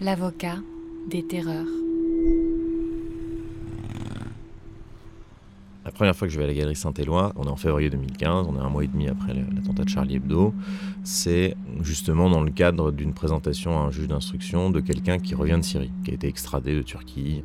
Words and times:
L'avocat 0.00 0.58
des 1.10 1.24
terreurs. 1.24 1.66
La 5.84 5.90
première 5.90 6.14
fois 6.14 6.28
que 6.28 6.32
je 6.32 6.38
vais 6.38 6.44
à 6.44 6.46
la 6.46 6.54
galerie 6.54 6.76
Saint-Éloi, 6.76 7.32
on 7.34 7.44
est 7.44 7.48
en 7.48 7.56
février 7.56 7.90
2015, 7.90 8.46
on 8.48 8.54
est 8.56 8.60
un 8.60 8.68
mois 8.68 8.84
et 8.84 8.86
demi 8.86 9.08
après 9.08 9.34
l'attentat 9.34 9.82
de 9.82 9.88
Charlie 9.88 10.16
Hebdo, 10.16 10.54
c'est 11.02 11.56
justement 11.82 12.30
dans 12.30 12.42
le 12.42 12.50
cadre 12.52 12.92
d'une 12.92 13.12
présentation 13.12 13.76
à 13.76 13.82
un 13.82 13.90
juge 13.90 14.06
d'instruction 14.06 14.70
de 14.70 14.78
quelqu'un 14.78 15.18
qui 15.18 15.34
revient 15.34 15.56
de 15.58 15.64
Syrie, 15.64 15.90
qui 16.04 16.12
a 16.12 16.14
été 16.14 16.28
extradé 16.28 16.76
de 16.76 16.82
Turquie. 16.82 17.42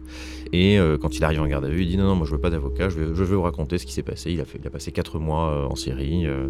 Et 0.52 0.78
euh, 0.78 1.00
quand 1.00 1.18
il 1.18 1.24
arrive 1.24 1.42
en 1.42 1.48
garde 1.48 1.66
à 1.66 1.70
vue, 1.70 1.82
il 1.82 1.88
dit 1.88 1.98
non, 1.98 2.04
non, 2.04 2.16
moi 2.16 2.28
je 2.28 2.34
veux 2.34 2.42
pas 2.42 2.52
d'avocat, 2.52 2.90
je 2.90 3.00
veux, 3.00 3.36
vous 3.36 3.42
raconter 3.42 3.80
ce 3.80 3.88
qui 3.88 3.94
s'est 3.94 4.04
passé. 4.04 4.32
Il 4.32 4.40
a, 4.42 4.46
fait, 4.46 4.60
il 4.62 4.68
a 4.68 4.70
passé 4.70 4.92
quatre 4.92 5.18
mois 5.18 5.50
euh, 5.50 5.66
en 5.66 5.76
Syrie. 5.76 6.28
euh. 6.28 6.50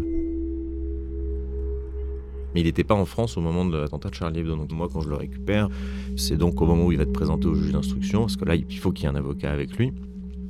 Mais 2.54 2.60
il 2.60 2.64
n'était 2.64 2.84
pas 2.84 2.94
en 2.94 3.04
France 3.04 3.36
au 3.36 3.40
moment 3.40 3.64
de 3.64 3.76
l'attentat 3.76 4.10
de 4.10 4.14
Charlie 4.14 4.40
Hebdo. 4.40 4.56
Donc 4.56 4.72
moi, 4.72 4.88
quand 4.92 5.00
je 5.00 5.08
le 5.08 5.16
récupère, 5.16 5.68
c'est 6.16 6.36
donc 6.36 6.60
au 6.60 6.66
moment 6.66 6.86
où 6.86 6.92
il 6.92 6.98
va 6.98 7.04
être 7.04 7.12
présenté 7.12 7.46
au 7.46 7.54
juge 7.54 7.72
d'instruction, 7.72 8.20
parce 8.20 8.36
que 8.36 8.44
là, 8.44 8.54
il 8.54 8.78
faut 8.78 8.92
qu'il 8.92 9.04
y 9.04 9.06
ait 9.06 9.10
un 9.12 9.16
avocat 9.16 9.50
avec 9.50 9.76
lui. 9.76 9.92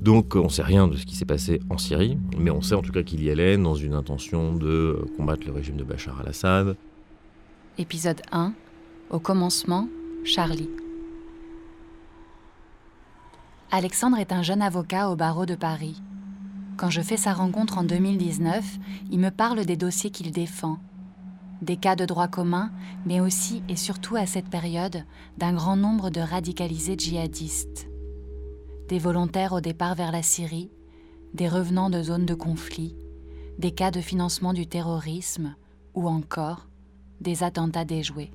Donc 0.05 0.37
on 0.37 0.45
ne 0.45 0.49
sait 0.49 0.63
rien 0.63 0.87
de 0.87 0.97
ce 0.97 1.07
qui 1.07 1.17
s'est 1.17 1.25
passé 1.25 1.61
en 1.71 1.79
Syrie, 1.79 2.19
mais 2.39 2.51
on 2.51 2.61
sait 2.61 2.75
en 2.75 2.83
tout 2.83 2.93
cas 2.93 3.03
qu'il 3.03 3.25
y 3.25 3.31
allait 3.31 3.57
dans 3.57 3.75
une 3.75 3.95
intention 3.95 4.55
de 4.55 4.67
euh, 4.67 5.07
combattre 5.17 5.47
le 5.47 5.53
régime 5.53 5.77
de 5.77 5.85
Bachar 5.85 6.21
al-Assad. 6.21 6.77
Épisode 7.79 8.21
1. 8.31 8.53
Au 9.09 9.19
commencement, 9.19 9.89
Charlie. 10.23 10.69
Alexandre 13.71 14.19
est 14.19 14.31
un 14.31 14.43
jeune 14.43 14.61
avocat 14.61 15.09
au 15.09 15.17
barreau 15.17 15.47
de 15.47 15.55
Paris. 15.55 16.01
Quand 16.77 16.91
je 16.91 17.01
fais 17.01 17.17
sa 17.17 17.33
rencontre 17.33 17.79
en 17.79 17.85
2019, 17.85 18.63
il 19.11 19.19
me 19.19 19.31
parle 19.31 19.65
des 19.65 19.77
dossiers 19.77 20.11
qu'il 20.11 20.33
défend. 20.33 20.79
Des 21.63 21.77
cas 21.77 21.97
de 21.97 22.05
droit 22.05 22.29
commun, 22.29 22.71
mais 23.07 23.21
aussi 23.21 23.63
et 23.69 23.77
surtout 23.77 24.17
à 24.17 24.27
cette 24.27 24.49
période, 24.49 25.05
d'un 25.39 25.55
grand 25.55 25.77
nombre 25.77 26.11
de 26.11 26.21
radicalisés 26.21 26.97
djihadistes. 26.99 27.89
Des 28.89 28.99
volontaires 28.99 29.53
au 29.53 29.61
départ 29.61 29.95
vers 29.95 30.13
la 30.13 30.23
Syrie, 30.23 30.71
des 31.33 31.49
revenants 31.49 31.91
de 31.91 32.03
zones 32.03 32.27
de 32.27 32.35
conflit, 32.35 32.97
des 33.59 33.73
cas 33.73 33.91
de 33.91 34.01
financement 34.01 34.53
du 34.53 34.67
terrorisme 34.67 35.55
ou 35.95 36.09
encore 36.09 36.67
des 37.21 37.43
attentats 37.43 37.85
déjoués. 37.85 38.31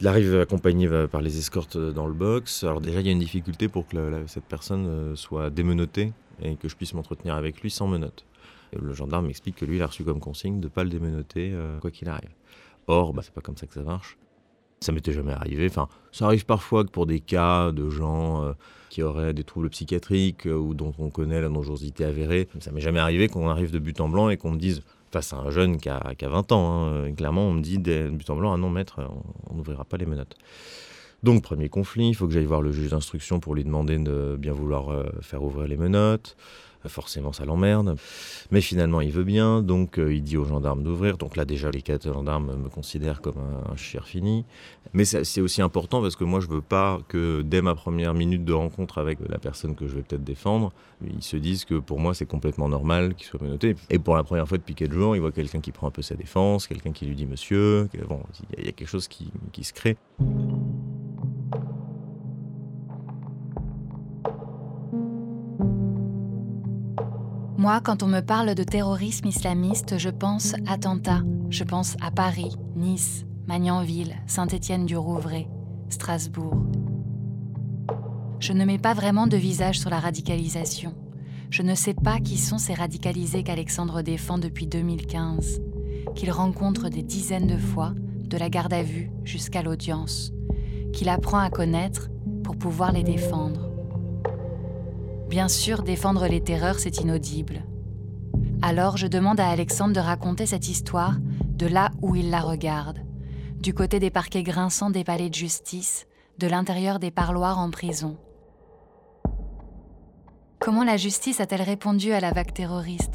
Il 0.00 0.08
arrive 0.08 0.40
accompagné 0.40 0.86
euh, 0.88 1.06
par 1.06 1.22
les 1.22 1.38
escortes 1.38 1.76
euh, 1.76 1.90
dans 1.90 2.06
le 2.06 2.12
box. 2.12 2.64
Alors 2.64 2.82
déjà, 2.82 3.00
il 3.00 3.06
y 3.06 3.08
a 3.08 3.12
une 3.12 3.18
difficulté 3.18 3.68
pour 3.68 3.86
que 3.86 3.96
cette 4.26 4.44
personne 4.44 4.86
euh, 4.86 5.16
soit 5.16 5.48
démenottée 5.48 6.12
et 6.42 6.56
que 6.56 6.68
je 6.68 6.76
puisse 6.76 6.92
m'entretenir 6.92 7.34
avec 7.34 7.62
lui 7.62 7.70
sans 7.70 7.86
menottes. 7.86 8.26
Le 8.72 8.92
gendarme 8.92 9.26
m'explique 9.26 9.56
que 9.56 9.64
lui, 9.64 9.76
il 9.76 9.82
a 9.82 9.86
reçu 9.86 10.04
comme 10.04 10.20
consigne 10.20 10.60
de 10.60 10.66
ne 10.66 10.70
pas 10.70 10.84
le 10.84 10.90
démenotter 10.90 11.50
euh, 11.52 11.78
quoi 11.78 11.90
qu'il 11.90 12.08
arrive. 12.08 12.30
Or, 12.88 13.12
bah, 13.12 13.22
c'est 13.24 13.32
pas 13.34 13.40
comme 13.40 13.56
ça 13.56 13.66
que 13.66 13.74
ça 13.74 13.82
marche. 13.82 14.16
Ça 14.80 14.92
m'était 14.92 15.12
jamais 15.12 15.32
arrivé. 15.32 15.66
Enfin, 15.70 15.88
ça 16.12 16.26
arrive 16.26 16.44
parfois 16.44 16.84
que 16.84 16.90
pour 16.90 17.06
des 17.06 17.20
cas 17.20 17.72
de 17.72 17.88
gens 17.88 18.44
euh, 18.44 18.52
qui 18.90 19.02
auraient 19.02 19.32
des 19.32 19.44
troubles 19.44 19.70
psychiatriques 19.70 20.46
euh, 20.46 20.54
ou 20.56 20.74
dont 20.74 20.92
on 20.98 21.08
connaît 21.10 21.40
la 21.40 21.48
dangerosité 21.48 22.04
avérée. 22.04 22.48
Ça 22.60 22.70
m'est 22.72 22.80
jamais 22.82 23.00
arrivé 23.00 23.28
qu'on 23.28 23.48
arrive 23.48 23.70
de 23.70 23.78
but 23.78 24.00
en 24.00 24.08
blanc 24.08 24.28
et 24.28 24.36
qu'on 24.36 24.50
me 24.50 24.58
dise, 24.58 24.82
face 25.10 25.32
à 25.32 25.38
un 25.38 25.50
jeune 25.50 25.78
qui 25.78 25.88
a, 25.88 26.14
qui 26.18 26.24
a 26.24 26.28
20 26.28 26.52
ans, 26.52 26.86
hein, 26.88 27.12
clairement, 27.14 27.48
on 27.48 27.52
me 27.54 27.62
dit 27.62 27.78
de 27.78 28.10
but 28.10 28.28
en 28.28 28.36
blanc, 28.36 28.52
ah 28.52 28.56
non, 28.58 28.68
maître, 28.68 29.00
on- 29.50 29.54
n'ouvrira 29.54 29.84
pas 29.84 29.96
les 29.96 30.06
menottes. 30.06 30.36
Donc, 31.22 31.42
premier 31.42 31.70
conflit, 31.70 32.08
il 32.08 32.14
faut 32.14 32.26
que 32.26 32.34
j'aille 32.34 32.44
voir 32.44 32.60
le 32.60 32.70
juge 32.70 32.90
d'instruction 32.90 33.40
pour 33.40 33.54
lui 33.54 33.64
demander 33.64 33.98
de 33.98 34.36
bien 34.38 34.52
vouloir 34.52 35.06
faire 35.22 35.42
ouvrir 35.42 35.66
les 35.66 35.76
menottes. 35.78 36.36
Euh, 36.86 36.88
Forcément, 36.88 37.32
ça 37.32 37.44
l'emmerde. 37.44 37.96
Mais 38.50 38.60
finalement, 38.60 39.00
il 39.00 39.10
veut 39.12 39.24
bien, 39.24 39.60
donc 39.62 39.98
euh, 39.98 40.14
il 40.14 40.22
dit 40.22 40.36
aux 40.36 40.44
gendarmes 40.44 40.82
d'ouvrir. 40.82 41.18
Donc 41.18 41.36
là, 41.36 41.44
déjà, 41.44 41.70
les 41.70 41.82
quatre 41.82 42.12
gendarmes 42.12 42.56
me 42.56 42.68
considèrent 42.68 43.20
comme 43.20 43.36
un, 43.38 43.72
un 43.72 43.76
fini. 43.76 44.44
Mais 44.92 45.04
c'est 45.04 45.40
aussi 45.40 45.60
important 45.62 46.00
parce 46.00 46.16
que 46.16 46.24
moi, 46.24 46.40
je 46.40 46.46
veux 46.46 46.62
pas 46.62 46.98
que 47.08 47.42
dès 47.42 47.60
ma 47.60 47.74
première 47.74 48.14
minute 48.14 48.44
de 48.44 48.52
rencontre 48.52 48.98
avec 48.98 49.18
la 49.28 49.38
personne 49.38 49.74
que 49.74 49.86
je 49.86 49.94
vais 49.96 50.02
peut-être 50.02 50.24
défendre, 50.24 50.72
ils 51.04 51.22
se 51.22 51.36
disent 51.36 51.64
que 51.64 51.74
pour 51.74 51.98
moi, 52.00 52.14
c'est 52.14 52.26
complètement 52.26 52.68
normal 52.68 53.14
qu'il 53.14 53.26
soit 53.26 53.42
menotté. 53.42 53.74
Et 53.90 53.98
pour 53.98 54.16
la 54.16 54.22
première 54.24 54.48
fois 54.48 54.58
depuis 54.58 54.74
quelques 54.74 54.94
jours, 54.94 55.14
il 55.16 55.20
voit 55.20 55.32
quelqu'un 55.32 55.60
qui 55.60 55.72
prend 55.72 55.88
un 55.88 55.90
peu 55.90 56.02
sa 56.02 56.14
défense, 56.14 56.66
quelqu'un 56.66 56.92
qui 56.92 57.04
lui 57.06 57.14
dit 57.14 57.26
monsieur. 57.26 57.88
Bon, 58.08 58.20
il 58.58 58.64
y 58.64 58.68
a- 58.68 58.72
quelque 58.72 58.88
chose 58.88 59.08
qui 59.08 59.64
se 59.64 59.72
crée. 59.72 59.96
Moi, 67.66 67.80
quand 67.80 68.04
on 68.04 68.06
me 68.06 68.20
parle 68.20 68.54
de 68.54 68.62
terrorisme 68.62 69.26
islamiste, 69.26 69.98
je 69.98 70.08
pense 70.08 70.54
attentat. 70.68 71.22
Je 71.50 71.64
pense 71.64 71.96
à 72.00 72.12
Paris, 72.12 72.54
Nice, 72.76 73.26
Magnanville, 73.48 74.14
Saint-Étienne-du-Rouvray, 74.28 75.48
Strasbourg. 75.88 76.62
Je 78.38 78.52
ne 78.52 78.64
mets 78.64 78.78
pas 78.78 78.94
vraiment 78.94 79.26
de 79.26 79.36
visage 79.36 79.80
sur 79.80 79.90
la 79.90 79.98
radicalisation. 79.98 80.94
Je 81.50 81.62
ne 81.62 81.74
sais 81.74 81.94
pas 81.94 82.20
qui 82.20 82.38
sont 82.38 82.58
ces 82.58 82.74
radicalisés 82.74 83.42
qu'Alexandre 83.42 84.00
défend 84.00 84.38
depuis 84.38 84.68
2015, 84.68 85.60
qu'il 86.14 86.30
rencontre 86.30 86.88
des 86.88 87.02
dizaines 87.02 87.48
de 87.48 87.58
fois, 87.58 87.94
de 87.96 88.36
la 88.38 88.48
garde 88.48 88.74
à 88.74 88.84
vue 88.84 89.10
jusqu'à 89.24 89.64
l'audience, 89.64 90.30
qu'il 90.92 91.08
apprend 91.08 91.38
à 91.38 91.50
connaître 91.50 92.10
pour 92.44 92.56
pouvoir 92.56 92.92
les 92.92 93.02
défendre. 93.02 93.75
Bien 95.28 95.48
sûr, 95.48 95.82
défendre 95.82 96.26
les 96.28 96.40
terreurs, 96.40 96.78
c'est 96.78 96.98
inaudible. 97.00 97.64
Alors 98.62 98.96
je 98.96 99.06
demande 99.06 99.40
à 99.40 99.48
Alexandre 99.48 99.92
de 99.92 100.00
raconter 100.00 100.46
cette 100.46 100.68
histoire 100.68 101.16
de 101.56 101.66
là 101.66 101.90
où 102.00 102.14
il 102.14 102.30
la 102.30 102.40
regarde, 102.40 103.00
du 103.60 103.74
côté 103.74 103.98
des 103.98 104.10
parquets 104.10 104.42
grinçants 104.42 104.90
des 104.90 105.04
palais 105.04 105.28
de 105.28 105.34
justice, 105.34 106.06
de 106.38 106.46
l'intérieur 106.46 106.98
des 106.98 107.10
parloirs 107.10 107.58
en 107.58 107.70
prison. 107.70 108.16
Comment 110.60 110.84
la 110.84 110.96
justice 110.96 111.40
a-t-elle 111.40 111.62
répondu 111.62 112.12
à 112.12 112.20
la 112.20 112.32
vague 112.32 112.52
terroriste? 112.52 113.14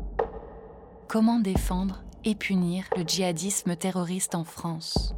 Comment 1.07 1.39
défendre 1.39 2.03
et 2.23 2.35
punir 2.35 2.85
le 2.95 3.03
djihadisme 3.03 3.75
terroriste 3.75 4.35
en 4.35 4.43
France? 4.43 5.15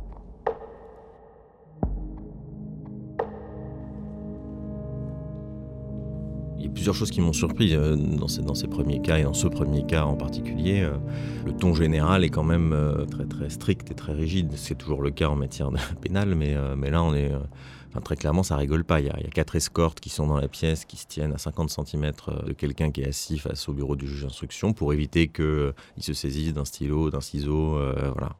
Plusieurs 6.73 6.95
choses 6.95 7.11
qui 7.11 7.21
m'ont 7.21 7.33
surpris 7.33 7.75
euh, 7.75 7.95
dans, 7.95 8.27
ces, 8.27 8.67
premiers 8.67 9.01
cas 9.01 9.17
et 9.17 9.23
dans 9.23 9.33
ce 9.33 9.47
premier 9.47 9.85
cas 9.85 10.05
en 10.05 10.15
particulier. 10.15 10.81
euh, 10.81 10.97
le 11.45 11.51
ton 11.53 11.73
général 11.73 12.23
est 12.23 12.29
quand 12.29 12.43
même 12.43 12.71
euh, 12.73 13.05
très 13.05 13.25
très 13.25 13.49
strict 13.49 13.91
et 13.91 13.95
très 13.95 14.13
rigide. 14.13 14.51
C'est 14.55 14.77
toujours 14.77 15.01
le 15.01 15.11
cas 15.11 15.27
en 15.27 15.35
matière 15.35 15.69
pénale, 16.01 16.35
mais, 16.35 16.53
euh, 16.55 16.75
là 16.75 17.03
on 17.03 17.13
est 17.13 17.31
euh, 17.31 17.99
très 18.03 18.15
clairement 18.15 18.43
ça 18.43 18.55
rigole 18.55 18.83
pas. 18.83 18.99
Il 19.01 19.07
y, 19.07 19.09
a, 19.09 19.15
il 19.19 19.23
y 19.23 19.27
a 19.27 19.29
quatre 19.29 19.55
escortes 19.55 19.99
qui 19.99 20.09
sont 20.09 20.27
dans 20.27 20.37
la 20.37 20.47
pièce, 20.47 20.85
qui 20.85 20.97
se 20.97 21.07
tiennent 21.07 21.33
à 21.33 21.37
50 21.37 21.69
cm 21.69 22.11
de 22.47 22.53
quelqu'un 22.53 22.91
qui 22.91 23.01
est 23.01 23.07
assis 23.07 23.37
face 23.37 23.67
au 23.69 23.73
bureau 23.73 23.95
du 23.95 24.07
juge 24.07 24.23
d'instruction 24.23 24.73
pour 24.73 24.93
éviter 24.93 25.27
qu'il 25.27 25.73
se 25.99 26.13
saisisse 26.13 26.53
d'un 26.53 26.65
stylo, 26.65 27.09
d'un 27.09 27.21
ciseau, 27.21 27.77
euh, 27.77 28.11
voilà. 28.13 28.35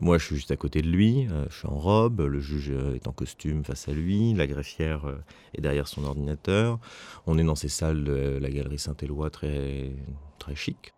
Moi, 0.00 0.18
je 0.18 0.26
suis 0.26 0.36
juste 0.36 0.50
à 0.50 0.56
côté 0.56 0.82
de 0.82 0.88
lui, 0.88 1.26
euh, 1.30 1.46
je 1.50 1.58
suis 1.58 1.68
en 1.68 1.76
robe, 1.76 2.20
le 2.20 2.40
juge 2.40 2.70
euh, 2.70 2.94
est 2.94 3.06
en 3.08 3.12
costume 3.12 3.64
face 3.64 3.88
à 3.88 3.92
lui, 3.92 4.32
la 4.34 4.46
greffière 4.46 5.04
euh, 5.06 5.16
est 5.54 5.60
derrière 5.60 5.88
son 5.88 6.04
ordinateur. 6.04 6.78
On 7.26 7.38
est 7.38 7.44
dans 7.44 7.54
ces 7.54 7.68
salles 7.68 8.04
de 8.04 8.38
la 8.40 8.50
galerie 8.50 8.78
Saint-Éloi 8.78 9.30
très, 9.30 9.90
très 10.38 10.54
chic. 10.54 10.92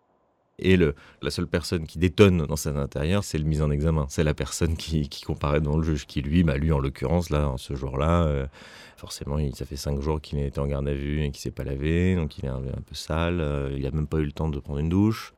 Et 0.59 0.75
le, 0.75 0.95
la 1.21 1.29
seule 1.29 1.47
personne 1.47 1.85
qui 1.85 1.99
détonne 1.99 2.45
dans 2.45 2.55
cet 2.55 2.77
intérieur, 2.77 3.23
c'est 3.23 3.37
le 3.37 3.43
mise 3.43 3.61
en 3.61 3.69
examen. 3.69 4.07
C'est 4.09 4.23
la 4.23 4.33
personne 4.33 4.75
qui, 4.75 5.07
qui 5.07 5.23
comparaît 5.23 5.61
devant 5.61 5.77
le 5.77 5.83
juge, 5.83 6.07
qui 6.07 6.21
lui, 6.21 6.43
bah 6.43 6.57
lui 6.57 6.71
en 6.71 6.79
l'occurrence, 6.79 7.29
là, 7.29 7.47
en 7.47 7.57
ce 7.57 7.75
jour-là, 7.75 8.47
forcément, 8.95 9.37
il, 9.37 9.55
ça 9.55 9.65
fait 9.65 9.75
cinq 9.75 10.01
jours 10.01 10.19
qu'il 10.19 10.39
était 10.39 10.59
en 10.59 10.65
garde 10.65 10.87
à 10.87 10.95
vue 10.95 11.23
et 11.23 11.29
qu'il 11.29 11.41
s'est 11.41 11.51
pas 11.51 11.63
lavé, 11.63 12.15
donc 12.15 12.39
il 12.39 12.45
est 12.45 12.49
un, 12.49 12.61
peu 12.61 12.95
sale. 12.95 13.71
il 13.77 13.85
a 13.85 13.91
même 13.91 14.07
pas 14.07 14.17
eu 14.17 14.25
le 14.25 14.31
temps 14.31 14.49
de 14.49 14.59
prendre 14.59 14.79
une 14.79 14.89
douche. 14.89 15.35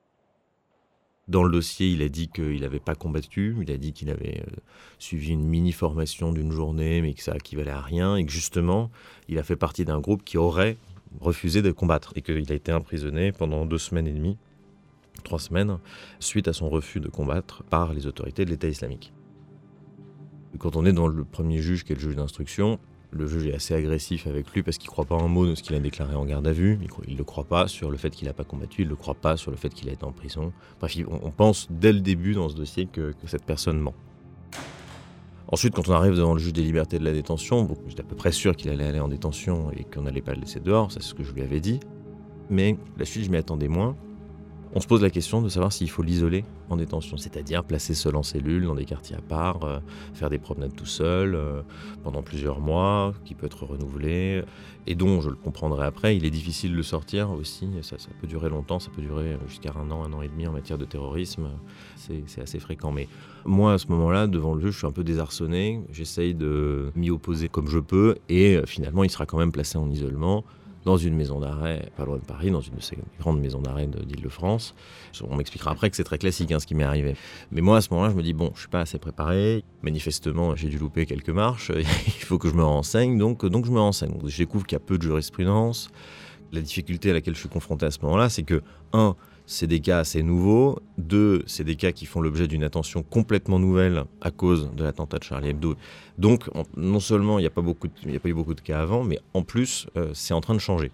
Dans 1.30 1.44
le 1.44 1.52
dossier, 1.52 1.90
il 1.90 2.02
a 2.02 2.10
dit 2.10 2.28
qu'il 2.28 2.62
n'avait 2.62 2.80
pas 2.80 2.96
combattu, 2.96 3.56
il 3.62 3.72
a 3.72 3.78
dit 3.78 3.94
qu'il 3.94 4.10
avait 4.10 4.42
euh, 4.48 4.56
suivi 4.98 5.30
une 5.30 5.46
mini-formation 5.46 6.34
d'une 6.34 6.52
journée, 6.52 7.04
mais 7.04 7.14
que 7.14 7.22
ça 7.22 7.36
équivalait 7.36 7.70
à 7.70 7.82
rien, 7.82 8.16
et 8.16 8.26
que 8.26 8.32
justement, 8.32 8.90
il 9.28 9.38
a 9.38 9.44
fait 9.44 9.56
partie 9.56 9.86
d'un 9.86 10.00
groupe 10.00 10.24
qui 10.24 10.40
aurait 10.40 10.78
refusé 11.22 11.62
de 11.62 11.72
combattre, 11.72 12.14
et 12.16 12.24
qu'il 12.24 12.52
a 12.52 12.56
été 12.56 12.74
emprisonné 12.74 13.32
pendant 13.32 13.68
deux 13.68 13.78
semaines 13.78 14.08
et 14.08 14.12
demie, 14.12 14.38
trois 15.24 15.38
semaines, 15.38 15.78
suite 16.20 16.48
à 16.48 16.54
son 16.54 16.68
refus 16.68 17.00
de 17.00 17.10
combattre 17.10 17.64
par 17.64 17.94
les 17.94 18.08
autorités 18.08 18.44
de 18.44 18.50
l'État 18.50 18.68
islamique. 18.68 19.14
Quand 20.58 20.76
on 20.76 20.84
est 20.84 20.94
dans 20.94 21.08
le 21.08 21.24
premier 21.24 21.62
juge, 21.62 21.84
qui 21.84 21.92
est 21.92 21.96
le 21.96 22.02
juge 22.02 22.16
d'instruction, 22.16 22.80
le 23.12 23.28
juge 23.28 23.48
est 23.48 23.56
assez 23.56 23.74
agressif 23.74 24.28
avec 24.28 24.52
lui 24.52 24.62
parce 24.62 24.78
qu'il 24.78 24.88
ne 24.88 24.92
croit 24.92 25.06
pas 25.06 25.16
un 25.16 25.28
mot 25.28 25.48
de 25.48 25.56
ce 25.56 25.64
qu'il 25.64 25.76
a 25.76 25.80
déclaré 25.80 26.16
en 26.16 26.26
garde 26.26 26.48
à 26.48 26.52
vue. 26.52 26.80
Il 27.08 27.14
ne 27.14 27.18
le 27.18 27.24
croit 27.24 27.46
pas 27.46 27.68
sur 27.68 27.90
le 27.90 27.98
fait 27.98 28.12
qu'il 28.12 28.28
n'a 28.28 28.34
pas 28.34 28.44
combattu, 28.44 28.84
il 28.84 28.86
ne 28.86 28.92
le 28.92 28.96
croit 28.96 29.16
pas 29.16 29.36
sur 29.36 29.52
le 29.52 29.58
fait 29.58 29.70
qu'il 29.70 29.90
a 29.90 29.92
été 29.92 30.04
en 30.04 30.12
prison. 30.12 30.54
Bref, 30.80 30.96
on 31.08 31.32
pense 31.32 31.68
dès 31.72 31.92
le 31.92 32.02
début 32.02 32.34
dans 32.34 32.50
ce 32.50 32.56
dossier 32.56 32.86
que, 32.86 33.12
que 33.12 33.28
cette 33.28 33.46
personne 33.46 33.80
ment. 33.80 33.96
Ensuite, 35.52 35.74
quand 35.74 35.90
on 35.90 35.94
arrive 35.94 36.16
devant 36.16 36.34
le 36.34 36.40
juge 36.40 36.54
des 36.54 36.62
libertés 36.62 37.00
de 37.00 37.04
la 37.04 37.12
détention, 37.12 37.64
bon, 37.64 37.76
j'étais 37.88 38.02
à 38.02 38.06
peu 38.06 38.16
près 38.16 38.32
sûr 38.32 38.56
qu'il 38.56 38.70
allait 38.70 38.86
aller 38.86 39.00
en 39.00 39.08
détention 39.08 39.72
et 39.72 39.84
qu'on 39.84 40.04
n'allait 40.04 40.22
pas 40.22 40.36
le 40.36 40.42
laisser 40.42 40.60
dehors, 40.60 40.92
c'est 40.92 41.02
ce 41.02 41.16
que 41.16 41.24
je 41.24 41.34
lui 41.34 41.42
avais 41.42 41.60
dit. 41.60 41.80
Mais 42.52 42.78
la 42.98 43.06
suite, 43.06 43.26
je 43.26 43.32
m'y 43.32 43.38
attendais 43.38 43.68
moins. 43.68 43.96
On 44.74 44.80
se 44.80 44.88
pose 44.88 45.02
la 45.02 45.10
question 45.10 45.42
de 45.42 45.50
savoir 45.50 45.74
s'il 45.74 45.90
faut 45.90 46.04
l'isoler 46.04 46.46
en 46.70 46.78
détention, 46.78 47.18
c'est-à-dire 47.18 47.64
placer 47.64 47.96
seul 47.96 48.16
en 48.16 48.24
cellule 48.24 48.66
dans 48.66 48.76
des 48.76 48.86
quartiers 48.86 49.16
à 49.16 49.22
part, 49.22 49.64
euh, 49.64 49.80
faire 50.14 50.30
des 50.30 50.38
promenades 50.38 50.76
tout 50.76 50.86
seul 50.86 51.34
euh, 51.34 51.62
pendant 52.04 52.22
plusieurs 52.22 52.60
mois, 52.60 53.14
qui 53.26 53.34
peut 53.34 53.48
être 53.48 53.66
renouvelé, 53.66 54.44
et 54.86 54.96
dont, 54.96 55.22
je 55.22 55.30
le 55.30 55.36
comprendrai 55.36 55.86
après, 55.86 56.16
il 56.16 56.26
est 56.26 56.30
difficile 56.30 56.72
de 56.72 56.78
le 56.78 56.84
sortir 56.84 57.32
aussi, 57.32 57.68
ça, 57.82 57.98
ça 57.98 58.10
peut 58.22 58.28
durer 58.28 58.50
longtemps, 58.50 58.80
ça 58.80 58.92
peut 58.96 59.02
durer 59.02 59.38
jusqu'à 59.48 59.74
un 59.76 59.90
an, 59.92 60.04
un 60.04 60.14
an 60.14 60.22
et 60.22 60.28
demi 60.28 60.48
en 60.48 60.52
matière 60.52 60.78
de 60.78 60.86
terrorisme, 60.86 61.50
c'est 61.96 62.42
assez 62.42 62.60
fréquent. 62.60 62.92
Mais 62.92 63.08
moi, 63.46 63.74
à 63.74 63.78
ce 63.78 63.88
moment-là, 63.88 64.28
devant 64.28 64.54
le 64.54 64.62
juge, 64.62 64.74
je 64.74 64.78
suis 64.80 64.88
un 64.88 64.92
peu 64.92 65.04
désarçonné, 65.04 65.82
j'essaye 65.92 66.36
de 66.36 66.92
m'y 66.96 67.10
opposer 67.10 67.50
comme 67.50 67.68
je 67.68 67.80
peux, 67.80 68.16
et 68.30 68.56
euh, 68.56 68.66
finalement, 68.66 69.04
il 69.04 69.10
sera 69.10 69.26
quand 69.26 69.38
même 69.38 69.52
placé 69.52 69.78
en 69.78 69.90
isolement 69.90 70.44
dans 70.86 70.98
une 70.98 71.16
maison 71.16 71.40
d'arrêt, 71.40 71.92
pas 71.98 72.06
loin 72.06 72.18
de 72.18 72.24
Paris, 72.24 72.52
dans 72.52 72.62
une 72.62 72.76
de 72.76 72.82
ces 72.82 72.98
grandes 73.20 73.40
maisons 73.40 73.62
d'arrêt 73.62 73.88
d'Île-de-France. 73.88 74.76
On 75.30 75.36
m'expliquera 75.36 75.72
après 75.72 75.90
que 75.90 75.96
c'est 75.96 76.04
très 76.04 76.18
classique 76.18 76.52
hein, 76.52 76.60
ce 76.60 76.66
qui 76.66 76.76
m'est 76.76 76.84
arrivé. 76.84 77.16
Mais 77.52 77.62
moi, 77.62 77.78
à 77.78 77.82
ce 77.82 77.90
moment-là, 77.92 78.12
je 78.12 78.16
me 78.16 78.24
dis, 78.24 78.34
bon, 78.34 78.52
je 78.56 78.62
suis 78.62 78.70
pas 78.70 78.82
assez 78.82 78.98
préparé. 78.98 79.64
Manifestement, 79.82 80.56
j'ai 80.56 80.70
dû 80.70 80.78
louper 80.78 81.06
quelques 81.06 81.30
marches. 81.30 81.72
Il 82.08 82.26
faut 82.26 82.38
que 82.38 82.50
je 82.50 82.54
me 82.54 82.64
renseigne, 82.64 83.18
donc, 83.18 83.46
donc 83.46 83.66
je 83.66 83.72
me 83.72 83.80
renseigne. 83.80 84.14
je 84.26 84.38
découvre 84.38 84.66
qu'il 84.66 84.76
y 84.76 84.82
a 84.82 84.84
peu 84.84 84.98
de 84.98 85.04
jurisprudence. 85.04 85.90
La 86.52 86.62
difficulté 86.62 87.12
à 87.12 87.14
laquelle 87.14 87.36
je 87.36 87.42
suis 87.42 87.50
confronté 87.50 87.86
à 87.86 87.92
ce 87.92 88.00
moment-là, 88.02 88.30
c'est 88.30 88.44
que, 88.44 88.62
un, 88.94 89.16
c'est 89.50 89.66
des 89.66 89.80
cas 89.80 89.98
assez 89.98 90.22
nouveaux. 90.22 90.78
Deux, 91.00 91.44
c'est 91.48 91.64
des 91.64 91.76
cas 91.76 91.92
qui 91.92 92.06
font 92.06 92.22
l'objet 92.22 92.48
d'une 92.48 92.64
attention 92.64 93.02
complètement 93.02 93.58
nouvelle 93.58 94.04
à 94.22 94.30
cause 94.30 94.70
de 94.76 94.84
l'attentat 94.84 95.18
de 95.18 95.24
Charlie 95.24 95.50
Hebdo. 95.50 95.76
Donc, 96.20 96.48
non 96.78 97.00
seulement 97.00 97.40
il 97.40 97.42
n'y 97.42 97.48
a, 97.48 97.50
pas 97.50 97.62
eu 97.62 98.34
beaucoup 98.34 98.54
de 98.54 98.62
cas 98.62 98.80
avant, 98.80 99.04
mais 99.04 99.20
en 99.34 99.42
plus, 99.42 99.88
euh, 99.98 100.12
c'est 100.14 100.36
en 100.36 100.42
train 100.42 100.54
de 100.54 100.60
changer. 100.60 100.92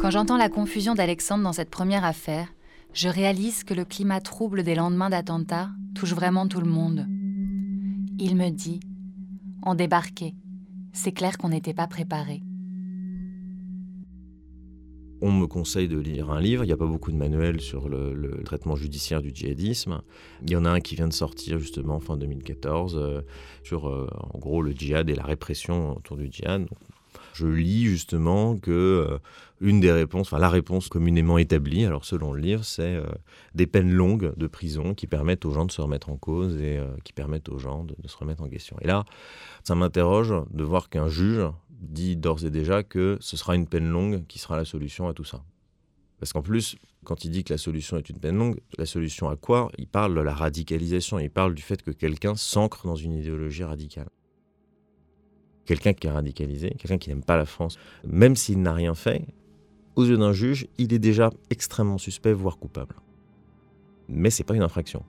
Quand 0.00 0.10
j'entends 0.10 0.36
la 0.36 0.48
confusion 0.48 0.94
d'Alexandre 0.94 1.44
dans 1.44 1.52
cette 1.52 1.70
première 1.70 2.04
affaire, 2.04 2.48
je 2.92 3.08
réalise 3.08 3.62
que 3.62 3.72
le 3.72 3.84
climat 3.84 4.20
trouble 4.20 4.64
des 4.64 4.74
lendemains 4.74 5.10
d'attentat 5.10 5.68
touche 5.94 6.12
vraiment 6.12 6.48
tout 6.48 6.60
le 6.60 6.68
monde. 6.68 7.06
Il 8.18 8.34
me 8.36 8.50
dit 8.50 8.80
on 9.64 9.74
débarquait. 9.74 10.34
C'est 10.92 11.12
clair 11.12 11.38
qu'on 11.38 11.48
n'était 11.48 11.74
pas 11.74 11.86
préparé. 11.86 12.42
On 15.20 15.32
me 15.32 15.46
conseille 15.46 15.88
de 15.88 15.98
lire 15.98 16.30
un 16.30 16.40
livre. 16.40 16.64
Il 16.64 16.66
n'y 16.66 16.72
a 16.72 16.76
pas 16.76 16.86
beaucoup 16.86 17.10
de 17.10 17.16
manuels 17.16 17.60
sur 17.60 17.88
le, 17.88 18.42
traitement 18.44 18.76
judiciaire 18.76 19.22
du 19.22 19.30
djihadisme. 19.34 20.02
Il 20.42 20.50
y 20.50 20.56
en 20.56 20.64
a 20.64 20.70
un 20.70 20.80
qui 20.80 20.96
vient 20.96 21.08
de 21.08 21.12
sortir 21.14 21.58
justement 21.58 21.98
fin 21.98 22.16
2014 22.16 22.96
euh, 22.96 23.22
sur 23.62 23.88
euh, 23.88 24.06
gros 24.34 24.60
le 24.60 24.72
djihad 24.72 25.08
et 25.08 25.14
la 25.14 25.24
répression 25.24 25.96
autour 25.96 26.18
du 26.18 26.28
djihad 26.30 26.66
je 27.34 27.46
lis 27.46 27.84
justement 27.84 28.56
que 28.56 28.70
euh, 28.70 29.18
une 29.60 29.80
des 29.80 29.92
réponses, 29.92 30.28
enfin 30.28 30.38
la 30.38 30.48
réponse 30.48 30.88
communément 30.88 31.38
établie, 31.38 31.84
alors 31.84 32.04
selon 32.04 32.32
le 32.32 32.40
livre, 32.40 32.64
c'est 32.64 32.96
euh, 32.96 33.04
des 33.54 33.66
peines 33.66 33.92
longues 33.92 34.32
de 34.36 34.46
prison 34.46 34.94
qui 34.94 35.06
permettent 35.06 35.44
aux 35.44 35.52
gens 35.52 35.64
de 35.64 35.72
se 35.72 35.80
remettre 35.80 36.10
en 36.10 36.16
cause 36.16 36.56
et 36.56 36.78
euh, 36.78 36.86
qui 37.02 37.12
permettent 37.12 37.48
aux 37.48 37.58
gens 37.58 37.84
de, 37.84 37.94
se 38.06 38.16
remettre 38.16 38.42
en 38.42 38.48
question. 38.48 38.76
Et 38.80 38.86
là, 38.86 39.04
ça 39.64 39.74
m'interroge 39.74 40.34
de 40.50 40.64
voir 40.64 40.88
qu'un 40.88 41.08
juge 41.08 41.42
dit 41.70 42.16
d'ores 42.16 42.44
et 42.44 42.50
déjà 42.50 42.82
que 42.82 43.18
ce 43.20 43.36
sera 43.36 43.56
une 43.56 43.66
peine 43.66 43.88
longue 43.88 44.24
qui 44.26 44.38
sera 44.38 44.56
la 44.56 44.64
solution 44.64 45.08
à 45.08 45.12
tout 45.12 45.24
ça. 45.24 45.42
Parce 46.20 46.32
qu'en 46.32 46.42
plus, 46.42 46.76
quand 47.04 47.24
il 47.24 47.30
dit 47.30 47.44
que 47.44 47.52
la 47.52 47.58
solution 47.58 47.96
est 47.96 48.08
une 48.08 48.18
peine 48.18 48.36
longue, 48.36 48.60
la 48.78 48.86
solution 48.86 49.28
à 49.28 49.36
quoi? 49.36 49.70
Il 49.76 49.88
parle 49.88 50.14
de 50.14 50.20
la 50.20 50.32
radicalisation, 50.32 51.18
il 51.18 51.30
parle 51.30 51.54
du 51.54 51.62
fait 51.62 51.82
que 51.82 51.90
quelqu'un 51.90 52.36
s'ancre 52.36 52.86
dans 52.86 52.96
une 52.96 53.12
idéologie 53.12 53.64
radicale 53.64 54.08
quelqu'un 55.66 55.92
qui 55.92 56.06
est 56.06 56.10
radicalisé, 56.10 56.70
quelqu'un 56.78 56.98
qui 56.98 57.08
n'aime 57.08 57.22
pas 57.22 57.36
la 57.36 57.46
France, 57.46 57.78
même 58.06 58.36
s'il 58.36 58.60
n'a 58.62 58.72
rien 58.72 58.94
fait, 58.94 59.24
aux 59.96 60.04
yeux 60.04 60.16
d'un 60.16 60.32
juge, 60.32 60.66
il 60.78 60.92
est 60.92 60.98
déjà 60.98 61.30
extrêmement 61.50 61.98
suspect, 61.98 62.32
voire 62.32 62.58
coupable. 62.58 62.96
Mais 64.08 64.30
c'est 64.30 64.44
pas 64.44 64.54
une 64.54 64.62
infraction. 64.62 65.04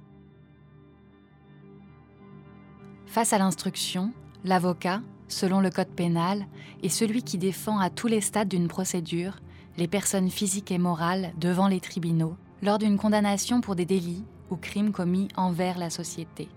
Face 3.07 3.33
à 3.33 3.37
l'instruction, 3.37 4.13
l'avocat, 4.43 5.01
selon 5.27 5.59
le 5.59 5.69
code 5.69 5.89
pénal, 5.89 6.45
est 6.83 6.89
celui 6.89 7.23
qui 7.23 7.37
défend 7.37 7.79
à 7.79 7.89
tous 7.89 8.07
les 8.07 8.21
stades 8.21 8.49
d'une 8.49 8.67
procédure 8.67 9.37
les 9.77 9.87
personnes 9.87 10.29
physiques 10.29 10.71
et 10.71 10.77
morales 10.77 11.33
devant 11.37 11.67
les 11.67 11.79
tribunaux 11.79 12.37
lors 12.61 12.77
d'une 12.77 12.97
condamnation 12.97 13.61
pour 13.61 13.75
des 13.75 13.85
délits 13.85 14.23
ou 14.49 14.55
crimes 14.55 14.91
commis 14.91 15.27
envers 15.35 15.77
la 15.77 15.89
société. 15.89 16.47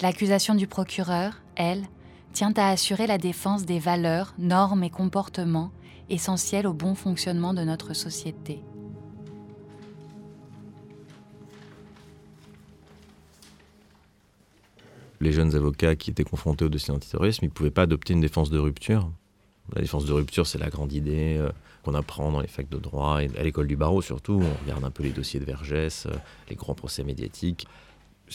L'accusation 0.00 0.54
du 0.54 0.66
procureur, 0.66 1.42
elle, 1.54 1.84
tient 2.32 2.52
à 2.56 2.68
assurer 2.68 3.06
la 3.06 3.18
défense 3.18 3.64
des 3.64 3.78
valeurs, 3.78 4.34
normes 4.38 4.82
et 4.84 4.90
comportements 4.90 5.70
essentiels 6.08 6.66
au 6.66 6.72
bon 6.72 6.94
fonctionnement 6.94 7.54
de 7.54 7.62
notre 7.62 7.94
société. 7.94 8.60
Les 15.20 15.30
jeunes 15.30 15.54
avocats 15.54 15.94
qui 15.94 16.10
étaient 16.10 16.24
confrontés 16.24 16.64
au 16.64 16.68
dossier 16.68 16.92
antiterrorisme, 16.92 17.44
ils 17.44 17.48
ne 17.48 17.52
pouvaient 17.52 17.70
pas 17.70 17.82
adopter 17.82 18.12
une 18.12 18.20
défense 18.20 18.50
de 18.50 18.58
rupture. 18.58 19.08
La 19.74 19.80
défense 19.80 20.04
de 20.04 20.12
rupture, 20.12 20.48
c'est 20.48 20.58
la 20.58 20.68
grande 20.68 20.92
idée 20.92 21.36
euh, 21.38 21.50
qu'on 21.84 21.94
apprend 21.94 22.32
dans 22.32 22.40
les 22.40 22.48
facs 22.48 22.68
de 22.68 22.78
droit 22.78 23.22
et 23.22 23.30
à 23.38 23.44
l'école 23.44 23.68
du 23.68 23.76
barreau 23.76 24.02
surtout. 24.02 24.42
On 24.42 24.64
regarde 24.64 24.84
un 24.84 24.90
peu 24.90 25.04
les 25.04 25.10
dossiers 25.10 25.38
de 25.38 25.44
Vergès, 25.44 26.06
euh, 26.06 26.10
les 26.50 26.56
grands 26.56 26.74
procès 26.74 27.04
médiatiques 27.04 27.68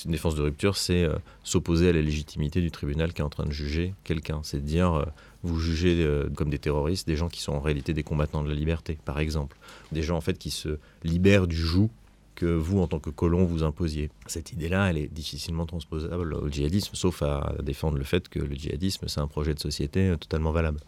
une 0.06 0.12
défense 0.12 0.36
de 0.36 0.42
rupture, 0.42 0.78
c'est 0.78 1.04
euh, 1.04 1.16
s'opposer 1.44 1.90
à 1.90 1.94
la 1.94 2.02
légitimité 2.02 2.62
du 2.62 2.72
tribunal 2.72 3.14
qui 3.14 3.22
est 3.22 3.26
en 3.26 3.30
train 3.30 3.46
de 3.46 3.52
juger 3.52 3.94
quelqu'un. 4.04 4.42
C'est 4.44 4.64
dire, 4.64 4.94
euh, 4.94 5.06
vous 5.44 5.60
jugez 5.60 6.04
euh, 6.04 6.30
comme 6.36 6.50
des 6.50 6.60
terroristes 6.60 7.08
des 7.08 7.16
gens 7.16 7.30
qui 7.30 7.42
sont 7.42 7.54
en 7.54 7.60
réalité 7.60 7.94
des 7.94 8.04
combattants 8.04 8.44
de 8.44 8.50
la 8.50 8.56
liberté, 8.56 8.98
par 9.06 9.20
exemple. 9.20 9.58
Des 9.92 10.04
gens 10.04 10.18
en 10.18 10.22
fait 10.22 10.38
qui 10.38 10.52
se 10.52 10.78
libèrent 11.04 11.48
du 11.48 11.56
joug 11.56 11.90
que 12.36 12.46
vous, 12.46 12.80
en 12.80 12.88
tant 12.88 13.00
que 13.00 13.10
colon, 13.10 13.46
vous 13.46 13.64
imposiez. 13.64 14.12
Cette 14.28 14.52
idée-là, 14.52 14.92
elle 14.92 14.98
est 14.98 15.08
difficilement 15.08 15.66
transposable 15.66 16.36
au 16.36 16.50
djihadisme, 16.50 16.94
sauf 16.94 17.24
à 17.24 17.56
défendre 17.64 17.98
le 17.98 18.04
fait 18.04 18.30
que 18.30 18.38
le 18.38 18.54
djihadisme, 18.54 19.08
c'est 19.08 19.20
un 19.20 19.28
projet 19.28 19.56
de 19.56 19.60
société 19.60 20.14
totalement 20.20 20.52
valable. 20.52 20.80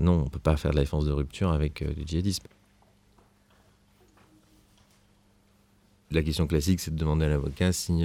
Non, 0.00 0.14
on 0.14 0.24
ne 0.24 0.28
peut 0.28 0.40
pas 0.40 0.56
faire 0.56 0.72
de 0.72 0.76
la 0.76 0.82
défense 0.82 1.04
de 1.04 1.12
rupture 1.12 1.52
avec 1.52 1.80
le 1.82 2.02
djihadisme. 2.04 2.48
La 6.10 6.22
question 6.22 6.46
classique, 6.46 6.80
c'est 6.80 6.92
de 6.92 6.98
demander 6.98 7.26
à 7.26 7.28
l'avocat 7.28 7.70
si 7.70 8.04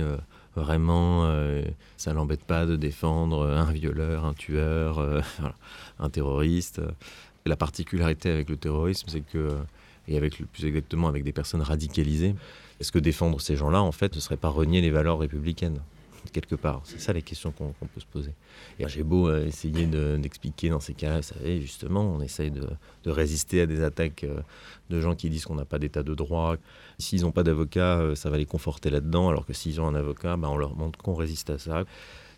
vraiment, 0.55 1.25
euh, 1.25 1.63
ça 1.97 2.13
l'embête 2.13 2.43
pas 2.43 2.65
de 2.65 2.75
défendre 2.75 3.47
un 3.47 3.71
violeur, 3.71 4.25
un 4.25 4.33
tueur, 4.33 4.99
euh, 4.99 5.21
un 5.99 6.09
terroriste. 6.09 6.81
La 7.45 7.55
particularité 7.55 8.29
avec 8.29 8.49
le 8.49 8.57
terrorisme, 8.57 9.07
c'est 9.09 9.21
que, 9.21 9.57
et 10.07 10.17
avec 10.17 10.41
plus 10.51 10.65
exactement 10.65 11.07
avec 11.07 11.23
des 11.23 11.33
personnes 11.33 11.61
radicalisées, 11.61 12.35
est-ce 12.79 12.91
que 12.91 12.99
défendre 12.99 13.41
ces 13.41 13.55
gens-là, 13.55 13.81
en 13.81 13.91
fait, 13.91 14.13
ce 14.13 14.19
serait 14.19 14.37
pas 14.37 14.49
renier 14.49 14.81
les 14.81 14.91
valeurs 14.91 15.19
républicaines? 15.19 15.79
Quelque 16.31 16.55
part 16.55 16.81
C'est 16.85 16.99
ça 16.99 17.13
les 17.13 17.21
questions 17.21 17.51
qu'on 17.51 17.73
peut 17.73 17.99
se 17.99 18.05
poser. 18.05 18.31
Et 18.79 18.87
j'ai 18.87 19.03
beau 19.03 19.29
euh, 19.29 19.45
essayer 19.45 19.85
d'expliquer 20.17 20.69
dans 20.69 20.79
ces 20.79 20.93
cas-là, 20.93 21.17
vous 21.17 21.23
savez, 21.23 21.61
justement, 21.61 22.01
on 22.01 22.21
essaye 22.21 22.51
de, 22.51 22.67
résister 23.05 23.61
à 23.61 23.65
des 23.65 23.83
attaques 23.83 24.23
euh, 24.23 24.41
de 24.89 25.01
gens 25.01 25.15
qui 25.15 25.29
disent 25.29 25.45
qu'on 25.45 25.55
n'a 25.55 25.65
pas 25.65 25.79
d'état 25.79 26.03
de 26.03 26.13
droit. 26.13 26.55
S'ils 26.97 27.21
n'ont 27.21 27.31
pas 27.31 27.43
d'avocat, 27.43 27.99
euh, 27.99 28.15
ça 28.15 28.29
va 28.29 28.37
les 28.37 28.45
conforter 28.45 28.89
là-dedans, 28.89 29.29
alors 29.29 29.45
que 29.45 29.53
s'ils 29.53 29.81
ont 29.81 29.87
un 29.87 29.95
avocat, 29.95 30.37
bah, 30.37 30.49
on 30.49 30.57
leur 30.57 30.75
montre 30.75 30.99
qu'on 30.99 31.15
résiste 31.15 31.49
à 31.49 31.57
ça. 31.57 31.83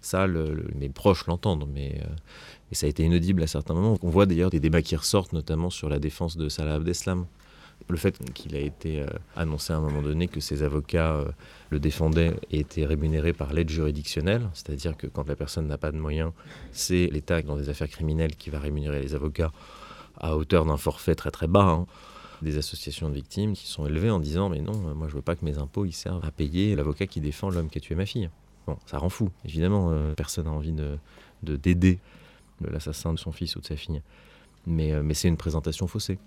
Ça, 0.02 0.28
mes 0.28 0.90
proches 0.90 1.26
l'entendent, 1.26 1.68
mais 1.74 2.00
ça 2.72 2.86
a 2.86 2.90
été 2.90 3.04
inaudible 3.04 3.42
à 3.42 3.48
certains 3.48 3.74
moments. 3.74 3.98
On 4.04 4.10
voit 4.10 4.28
d'ailleurs 4.28 4.52
des 4.52 4.60
débats 4.60 4.84
qui 4.84 4.96
ressortent, 4.96 5.34
notamment 5.34 5.72
sur 5.72 5.90
la 5.90 5.98
défense 5.98 6.38
de 6.38 6.48
Salah 6.48 6.76
Abdeslam 6.76 7.26
le 7.88 7.98
fait 7.98 8.18
qu'il 8.34 8.56
a 8.56 8.60
été 8.60 9.02
euh, 9.02 9.08
annoncé 9.36 9.74
à 9.74 9.78
un 9.78 9.80
moment 9.80 10.02
donné 10.02 10.28
que 10.28 10.40
ses 10.40 10.64
avocats 10.64 11.16
euh, 11.16 11.26
le 11.70 11.80
défendaient 11.80 12.36
et 12.52 12.60
étaient 12.60 12.86
rémunérés 12.86 13.34
par 13.34 13.54
l'aide 13.54 13.70
juridictionnelle, 13.70 14.50
c'est-à-dire 14.54 14.98
que 14.98 15.08
quand 15.08 15.28
la 15.28 15.36
personne 15.36 15.68
n'a 15.68 15.78
pas 15.78 15.92
de 15.92 15.98
moyens, 15.98 16.32
c'est 16.72 17.08
l'État 17.08 17.42
dans 17.42 17.58
des 17.58 17.70
affaires 17.70 17.90
criminelles 17.90 18.36
qui 18.36 18.50
va 18.50 18.60
rémunérer 18.60 19.02
les 19.02 19.14
avocats 19.14 19.52
à 20.18 20.36
hauteur 20.36 20.66
d'un 20.66 20.78
forfait 20.78 21.16
très 21.16 21.32
très 21.32 21.48
bas. 21.48 21.66
Hein. 21.66 21.86
Des 22.42 22.58
associations 22.58 23.10
de 23.10 23.16
victimes 23.16 23.54
qui 23.54 23.68
sont 23.68 23.86
élevées 23.86 24.10
en 24.10 24.20
disant 24.20 24.50
mais 24.50 24.60
non, 24.60 24.74
moi 24.94 25.08
je 25.08 25.16
veux 25.16 25.22
pas 25.22 25.36
que 25.36 25.46
mes 25.46 25.58
impôts 25.58 25.86
ils 25.86 25.94
servent 25.94 26.26
à 26.26 26.32
payer 26.32 26.76
l'avocat 26.76 27.08
qui 27.08 27.22
défend 27.22 27.50
l'homme 27.50 27.70
qui 27.70 27.78
a 27.78 27.82
tué 27.82 27.96
ma 27.96 28.06
fille. 28.06 28.30
Bon, 28.68 28.78
ça 28.88 28.98
rend 28.98 29.10
fou. 29.10 29.30
Évidemment, 29.46 29.92
euh, 29.92 30.14
personne 30.16 30.46
n'a 30.46 30.52
envie 30.52 30.74
de 30.74 30.98
d'aider 31.44 32.00
l'assassin 32.62 33.14
de 33.14 33.20
son 33.20 33.32
fils 33.32 33.56
ou 33.56 33.62
de 33.62 33.66
sa 33.66 33.76
fille. 33.76 34.02
Mais, 34.66 35.02
mais 35.04 35.14
c'est 35.14 35.28
une 35.28 35.38
présentation 35.38 35.86
faussée. 35.86 36.18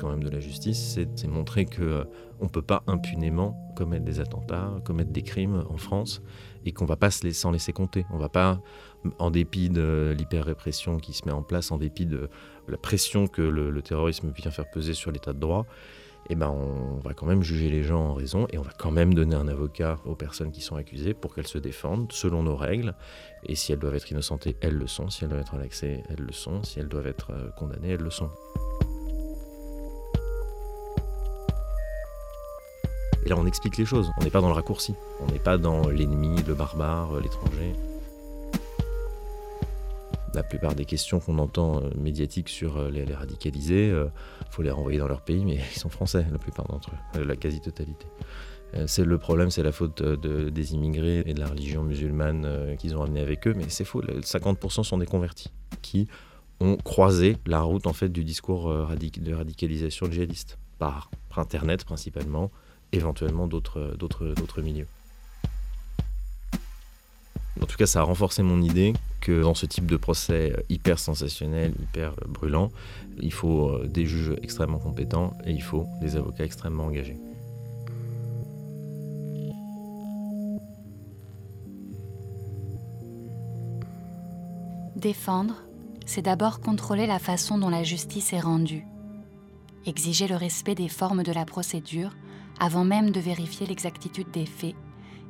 De 0.00 0.30
la 0.30 0.40
justice, 0.40 0.98
c'est 1.14 1.28
montrer 1.28 1.66
que 1.66 1.82
euh, 1.82 2.04
on 2.40 2.48
peut 2.48 2.62
pas 2.62 2.82
impunément 2.86 3.72
commettre 3.76 4.04
des 4.04 4.20
attentats, 4.20 4.72
commettre 4.84 5.10
des 5.10 5.22
crimes 5.22 5.64
en 5.68 5.76
France, 5.76 6.22
et 6.64 6.72
qu'on 6.72 6.86
va 6.86 6.96
pas 6.96 7.10
se 7.10 7.24
laisser, 7.24 7.50
laisser 7.50 7.72
compter. 7.72 8.06
On 8.10 8.18
va 8.18 8.28
pas, 8.28 8.60
en 9.18 9.30
dépit 9.30 9.68
de 9.68 10.14
l'hyper-répression 10.16 10.98
qui 10.98 11.12
se 11.12 11.26
met 11.26 11.32
en 11.32 11.42
place, 11.42 11.70
en 11.70 11.78
dépit 11.78 12.06
de 12.06 12.30
la 12.68 12.78
pression 12.78 13.26
que 13.26 13.42
le, 13.42 13.82
terrorisme 13.82 14.32
vient 14.34 14.50
faire 14.50 14.70
peser 14.70 14.94
sur 14.94 15.10
l'état 15.10 15.32
de 15.32 15.38
droit, 15.38 15.66
eh 16.28 16.34
ben 16.34 16.48
on 16.48 16.98
va 17.00 17.12
quand 17.12 17.26
même 17.26 17.42
juger 17.42 17.70
les 17.70 17.82
gens 17.82 18.10
en 18.10 18.14
raison 18.14 18.46
et 18.52 18.58
on 18.58 18.62
va 18.62 18.72
quand 18.78 18.92
même 18.92 19.14
donner 19.14 19.34
un 19.34 19.48
avocat 19.48 19.98
aux 20.04 20.14
personnes 20.14 20.52
qui 20.52 20.60
sont 20.60 20.76
accusées 20.76 21.12
pour 21.12 21.34
qu'elles 21.34 21.46
se 21.46 21.58
défendent 21.58 22.12
selon 22.12 22.42
nos 22.42 22.56
règles. 22.56 22.94
Et 23.44 23.54
si 23.54 23.72
elles 23.72 23.78
doivent 23.78 23.96
être 23.96 24.10
innocentées, 24.10 24.56
elles 24.60 24.76
le 24.76 24.86
sont. 24.86 25.10
Si 25.10 25.24
elles 25.24 25.30
doivent 25.30 25.40
être 25.40 25.54
relaxées, 25.54 26.02
elles 26.08 26.24
le 26.24 26.32
sont. 26.32 26.62
Si 26.62 26.78
elles 26.78 26.88
doivent 26.88 27.08
être 27.08 27.32
euh, 27.32 27.50
condamnées, 27.58 27.90
elles 27.90 28.02
le 28.02 28.10
sont. 28.10 28.30
On 33.38 33.46
explique 33.46 33.76
les 33.76 33.84
choses. 33.84 34.10
On 34.18 34.24
n'est 34.24 34.30
pas 34.30 34.40
dans 34.40 34.48
le 34.48 34.54
raccourci. 34.54 34.94
On 35.20 35.32
n'est 35.32 35.38
pas 35.38 35.58
dans 35.58 35.88
l'ennemi, 35.88 36.42
le 36.46 36.54
barbare, 36.54 37.20
l'étranger 37.20 37.74
la 40.34 40.42
plupart 40.42 40.74
des 40.74 40.84
questions 40.84 41.20
qu'on 41.20 41.38
entend 41.38 41.82
euh, 41.82 41.90
médiatiques 41.96 42.48
sur 42.48 42.76
euh, 42.76 42.90
les, 42.90 43.04
radicalisés, 43.14 43.88
il 43.88 43.94
euh, 43.94 44.06
faut 44.50 44.62
les 44.62 44.70
renvoyer 44.70 44.98
dans 44.98 45.08
leur 45.08 45.22
pays, 45.22 45.44
mais 45.44 45.56
ils 45.74 45.78
sont 45.78 45.88
français, 45.88 46.24
la 46.30 46.38
plupart 46.38 46.66
d'entre 46.66 46.90
eux, 47.16 47.24
la 47.24 47.36
quasi-totalité. 47.36 48.06
C'est 48.86 49.04
le 49.04 49.18
problème, 49.18 49.50
c'est 49.50 49.64
la 49.64 49.72
faute 49.72 50.00
des 50.00 50.74
immigrés 50.74 51.24
et 51.26 51.34
de 51.34 51.40
la 51.40 51.48
religion 51.48 51.82
musulmane 51.82 52.76
qu'ils 52.78 52.96
ont 52.96 53.02
amené 53.02 53.20
avec 53.20 53.48
eux, 53.48 53.54
mais 53.56 53.64
c'est 53.68 53.84
faux. 53.84 54.00
50% 54.00 54.84
sont 54.84 54.98
des 54.98 55.06
convertis 55.06 55.50
qui 55.82 56.06
ont 56.60 56.76
croisé 56.76 57.36
la 57.46 57.62
route 57.62 57.88
en 57.88 57.92
fait 57.92 58.10
du 58.10 58.22
discours 58.22 58.68
de 58.68 59.34
radicalisation 59.34 60.08
djihadiste 60.08 60.56
par 60.78 61.10
internet 61.36 61.84
principalement, 61.84 62.52
éventuellement 62.92 63.46
d'autres 63.46 64.62
milieux. 64.62 64.86
En 67.60 67.66
tout 67.66 67.76
cas, 67.76 67.86
ça 67.86 68.00
a 68.00 68.02
renforcé 68.02 68.42
mon 68.42 68.62
idée 68.62 68.94
que 69.20 69.42
dans 69.42 69.54
ce 69.54 69.66
type 69.66 69.86
de 69.86 69.96
procès 69.96 70.64
hyper 70.68 70.98
sensationnel, 70.98 71.74
hyper 71.80 72.14
brûlant, 72.26 72.70
il 73.20 73.32
faut 73.32 73.68
euh, 73.68 73.86
des 73.86 74.06
juges 74.06 74.34
extrêmement 74.42 74.78
compétents 74.78 75.36
et 75.44 75.52
il 75.52 75.62
faut 75.62 75.86
des 76.00 76.16
avocats 76.16 76.44
extrêmement 76.44 76.84
engagés. 76.86 77.18
Défendre, 84.96 85.62
c'est 86.06 86.22
d'abord 86.22 86.60
contrôler 86.60 87.06
la 87.06 87.18
façon 87.18 87.58
dont 87.58 87.70
la 87.70 87.82
justice 87.82 88.32
est 88.32 88.40
rendue. 88.40 88.86
Exiger 89.86 90.28
le 90.28 90.36
respect 90.36 90.74
des 90.74 90.88
formes 90.88 91.22
de 91.22 91.32
la 91.32 91.44
procédure 91.44 92.12
avant 92.60 92.84
même 92.84 93.10
de 93.10 93.18
vérifier 93.18 93.66
l'exactitude 93.66 94.30
des 94.30 94.46
faits 94.46 94.76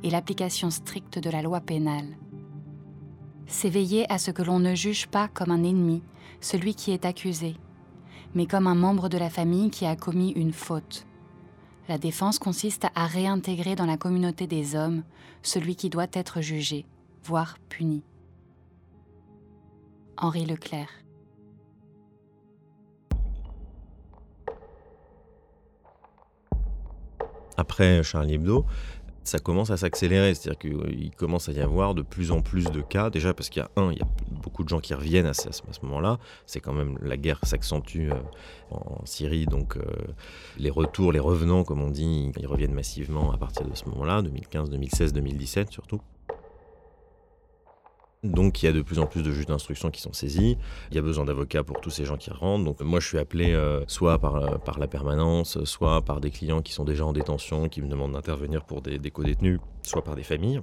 et 0.02 0.10
l'application 0.10 0.70
stricte 0.70 1.18
de 1.18 1.30
la 1.30 1.42
loi 1.42 1.60
pénale. 1.60 2.16
C'est 3.46 3.70
veiller 3.70 4.10
à 4.12 4.18
ce 4.18 4.30
que 4.30 4.42
l'on 4.42 4.58
ne 4.58 4.74
juge 4.74 5.06
pas 5.06 5.28
comme 5.28 5.50
un 5.50 5.62
ennemi 5.62 6.02
celui 6.40 6.74
qui 6.74 6.90
est 6.90 7.04
accusé, 7.04 7.56
mais 8.34 8.46
comme 8.46 8.66
un 8.66 8.74
membre 8.74 9.08
de 9.08 9.18
la 9.18 9.30
famille 9.30 9.70
qui 9.70 9.86
a 9.86 9.96
commis 9.96 10.30
une 10.30 10.52
faute. 10.52 11.06
La 11.88 11.98
défense 11.98 12.38
consiste 12.38 12.86
à 12.94 13.06
réintégrer 13.06 13.74
dans 13.74 13.86
la 13.86 13.96
communauté 13.96 14.46
des 14.46 14.74
hommes 14.74 15.02
celui 15.42 15.76
qui 15.76 15.90
doit 15.90 16.06
être 16.12 16.40
jugé, 16.40 16.86
voire 17.24 17.58
puni. 17.68 18.02
Henri 20.16 20.44
Leclerc. 20.44 20.90
Après 27.60 28.02
Charlie 28.02 28.36
Hebdo, 28.36 28.64
ça 29.22 29.38
commence 29.38 29.68
à 29.68 29.76
s'accélérer. 29.76 30.34
C'est-à-dire 30.34 30.58
qu'il 30.58 31.10
commence 31.14 31.50
à 31.50 31.52
y 31.52 31.60
avoir 31.60 31.94
de 31.94 32.00
plus 32.00 32.30
en 32.30 32.40
plus 32.40 32.64
de 32.64 32.80
cas. 32.80 33.10
Déjà 33.10 33.34
parce 33.34 33.50
qu'il 33.50 33.60
y 33.60 33.62
a 33.62 33.70
un, 33.76 33.92
il 33.92 33.98
y 33.98 34.00
a 34.00 34.06
beaucoup 34.30 34.64
de 34.64 34.70
gens 34.70 34.80
qui 34.80 34.94
reviennent 34.94 35.26
à 35.26 35.34
ce, 35.34 35.50
moment-là. 35.82 36.18
C'est 36.46 36.60
quand 36.60 36.72
même 36.72 36.96
la 37.02 37.18
guerre 37.18 37.38
s'accentue 37.42 38.10
euh, 38.10 38.14
en 38.70 39.04
Syrie, 39.04 39.44
donc 39.44 39.76
euh, 39.76 39.82
les 40.56 40.70
retours, 40.70 41.12
les 41.12 41.20
revenants, 41.20 41.62
comme 41.62 41.82
on 41.82 41.90
dit, 41.90 42.32
ils 42.38 42.46
reviennent 42.46 42.72
massivement 42.72 43.30
à 43.30 43.36
partir 43.36 43.68
de 43.68 43.74
ce 43.74 43.84
moment-là, 43.90 44.22
2015, 44.22 44.70
2016, 44.70 45.12
2017 45.12 45.70
surtout. 45.70 46.00
Donc 48.22 48.62
il 48.62 48.66
y 48.66 48.68
a 48.68 48.72
de 48.72 48.82
plus 48.82 48.98
en 48.98 49.06
plus 49.06 49.22
de 49.22 49.32
juges 49.32 49.46
d'instruction 49.46 49.90
qui 49.90 50.00
sont 50.02 50.12
saisis. 50.12 50.58
Il 50.90 50.96
y 50.96 50.98
a 50.98 51.02
besoin 51.02 51.24
d'avocats 51.24 51.64
pour 51.64 51.80
tous 51.80 51.90
ces 51.90 52.04
gens 52.04 52.16
qui 52.16 52.30
rentrent. 52.30 52.64
Donc 52.64 52.80
moi 52.80 53.00
je 53.00 53.06
suis 53.06 53.18
appelé 53.18 53.52
euh, 53.52 53.82
soit 53.86 54.18
par, 54.18 54.36
euh, 54.36 54.58
par 54.58 54.78
la 54.78 54.86
permanence, 54.86 55.62
soit 55.64 56.02
par 56.02 56.20
des 56.20 56.30
clients 56.30 56.60
qui 56.60 56.72
sont 56.72 56.84
déjà 56.84 57.06
en 57.06 57.12
détention, 57.12 57.68
qui 57.68 57.80
me 57.80 57.88
demandent 57.88 58.12
d'intervenir 58.12 58.64
pour 58.64 58.82
des, 58.82 58.98
des 58.98 59.10
co-détenus, 59.10 59.60
soit 59.82 60.04
par 60.04 60.16
des 60.16 60.22
familles. 60.22 60.60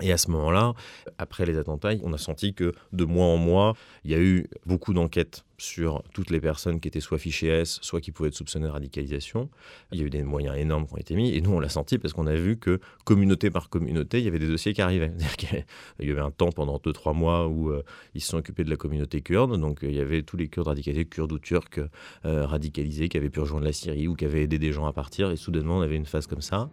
Et 0.00 0.10
à 0.10 0.18
ce 0.18 0.28
moment-là, 0.32 0.74
après 1.18 1.46
les 1.46 1.56
attentats, 1.56 1.90
on 2.02 2.12
a 2.12 2.18
senti 2.18 2.52
que 2.52 2.72
de 2.92 3.04
mois 3.04 3.26
en 3.26 3.36
mois, 3.36 3.74
il 4.04 4.10
y 4.10 4.14
a 4.14 4.18
eu 4.18 4.48
beaucoup 4.66 4.92
d'enquêtes 4.92 5.44
sur 5.56 6.02
toutes 6.12 6.30
les 6.30 6.40
personnes 6.40 6.80
qui 6.80 6.88
étaient 6.88 7.00
soit 7.00 7.18
fichées 7.18 7.46
S, 7.46 7.78
soit 7.80 8.00
qui 8.00 8.10
pouvaient 8.10 8.30
être 8.30 8.34
soupçonnées 8.34 8.66
de 8.66 8.72
radicalisation. 8.72 9.48
Il 9.92 10.00
y 10.00 10.02
a 10.02 10.06
eu 10.06 10.10
des 10.10 10.24
moyens 10.24 10.56
énormes 10.56 10.88
qui 10.88 10.94
ont 10.94 10.98
été 10.98 11.14
mis. 11.14 11.30
Et 11.32 11.40
nous, 11.40 11.52
on 11.52 11.60
l'a 11.60 11.68
senti 11.68 11.98
parce 11.98 12.12
qu'on 12.12 12.26
a 12.26 12.34
vu 12.34 12.56
que 12.56 12.80
communauté 13.04 13.50
par 13.50 13.68
communauté, 13.68 14.18
il 14.18 14.24
y 14.24 14.28
avait 14.28 14.40
des 14.40 14.48
dossiers 14.48 14.74
qui 14.74 14.82
arrivaient. 14.82 15.12
Il 16.00 16.08
y 16.08 16.10
avait 16.10 16.20
un 16.20 16.32
temps 16.32 16.50
pendant 16.50 16.78
2-3 16.78 17.14
mois 17.14 17.46
où 17.46 17.70
euh, 17.70 17.84
ils 18.14 18.20
se 18.20 18.28
sont 18.28 18.38
occupés 18.38 18.64
de 18.64 18.70
la 18.70 18.76
communauté 18.76 19.20
kurde. 19.20 19.58
Donc 19.60 19.84
euh, 19.84 19.88
il 19.88 19.94
y 19.94 20.00
avait 20.00 20.22
tous 20.22 20.36
les 20.36 20.48
Kurdes 20.48 20.68
radicalisés, 20.68 21.04
Kurdes 21.04 21.32
ou 21.32 21.38
Turcs 21.38 21.80
euh, 22.24 22.46
radicalisés, 22.46 23.08
qui 23.08 23.16
avaient 23.16 23.30
pu 23.30 23.40
rejoindre 23.40 23.64
la 23.64 23.72
Syrie 23.72 24.08
ou 24.08 24.14
qui 24.14 24.24
avaient 24.24 24.42
aidé 24.42 24.58
des 24.58 24.72
gens 24.72 24.86
à 24.86 24.92
partir. 24.92 25.30
Et 25.30 25.36
soudainement, 25.36 25.78
on 25.78 25.82
avait 25.82 25.96
une 25.96 26.06
phase 26.06 26.26
comme 26.26 26.42
ça. 26.42 26.68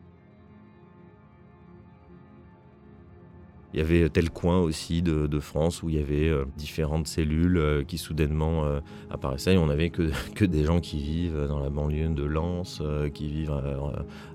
Il 3.73 3.79
y 3.79 3.83
avait 3.83 4.09
tel 4.09 4.29
coin 4.29 4.59
aussi 4.59 5.01
de, 5.01 5.39
France 5.39 5.81
où 5.81 5.89
il 5.89 5.95
y 5.95 5.99
avait 5.99 6.29
euh, 6.29 6.45
différentes 6.55 7.07
cellules 7.07 7.57
euh, 7.57 7.83
qui 7.83 7.97
soudainement 7.97 8.63
euh, 8.63 8.79
apparaissaient 9.09 9.55
et 9.55 9.57
on 9.57 9.65
n'avait 9.65 9.89
que, 9.89 10.11
que 10.35 10.45
des 10.45 10.63
gens 10.63 10.79
qui 10.79 10.97
vivent 10.97 11.47
dans 11.47 11.59
la 11.59 11.69
banlieue 11.69 12.09
de 12.09 12.23
Lens, 12.23 12.81
qui 13.13 13.27
vivent 13.27 13.53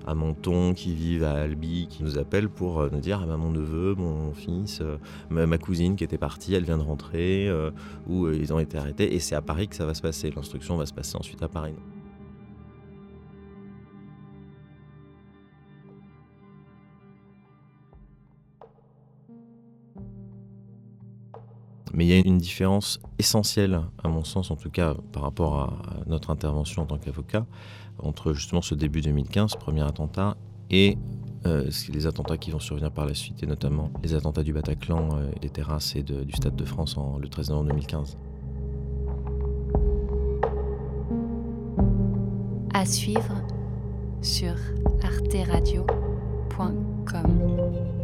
à, 0.05 0.15
Menton, 0.15 0.73
qui 0.73 0.93
vivent 0.93 1.23
à 1.23 1.33
Albi, 1.33 1.87
qui 1.89 2.03
nous 2.03 2.17
appellent 2.17 2.49
pour 2.49 2.89
nous 2.91 2.99
dire 2.99 3.21
ah 3.23 3.25
ben, 3.25 3.37
mon 3.37 3.51
neveu, 3.51 3.95
mon 3.95 4.33
fils, 4.33 4.81
ma, 5.29 5.57
cousine 5.57 5.95
qui 5.95 6.03
était 6.03 6.17
partie, 6.17 6.53
elle 6.53 6.65
vient 6.65 6.77
de 6.77 6.83
rentrer, 6.83 7.49
ou 8.07 8.29
ils 8.29 8.53
ont 8.53 8.59
été 8.59 8.77
arrêtés 8.77 9.15
et 9.15 9.19
c'est 9.19 9.35
à 9.35 9.41
Paris 9.41 9.67
que 9.67 9.75
ça 9.75 9.85
va 9.85 9.93
se 9.93 10.01
passer. 10.01 10.31
L'instruction 10.35 10.77
va 10.77 10.85
se 10.85 10.93
passer 10.93 11.17
ensuite 11.17 11.41
à 11.41 11.47
Paris. 11.47 11.75
Mais 21.97 22.05
il 22.05 22.09
y 22.09 22.13
a 22.13 22.21
une 22.23 22.37
différence 22.37 23.01
essentielle, 23.17 23.81
à 24.03 24.07
mon 24.07 24.23
sens 24.23 24.51
en 24.51 24.55
tout 24.55 24.69
cas, 24.69 24.93
par 25.11 25.23
rapport 25.23 25.59
à 25.59 25.73
notre 26.05 26.29
intervention 26.29 26.83
en 26.83 26.85
tant 26.85 26.99
qu'avocat, 26.99 27.47
entre 27.97 28.33
justement 28.33 28.61
ce 28.61 28.75
début 28.75 29.01
2015, 29.01 29.55
premier 29.55 29.81
attentat, 29.81 30.37
et 30.69 30.95
euh, 31.47 31.67
les 31.89 32.05
attentats 32.05 32.37
qui 32.37 32.51
vont 32.51 32.59
survenir 32.59 32.91
par 32.91 33.07
la 33.07 33.15
suite, 33.15 33.41
et 33.41 33.47
notamment 33.47 33.89
les 34.03 34.13
attentats 34.13 34.43
du 34.43 34.53
Bataclan 34.53 35.09
euh, 35.13 35.31
des 35.41 35.49
terrasses 35.49 35.95
et 35.95 36.03
du 36.03 36.31
Stade 36.33 36.55
de 36.55 36.65
France 36.65 36.97
en, 36.97 37.17
le 37.17 37.29
13 37.29 37.49
novembre 37.49 37.69
2015. 37.69 38.15
À 42.75 42.85
suivre 42.85 43.41
sur 44.21 44.53
arteradio.com. 45.01 47.96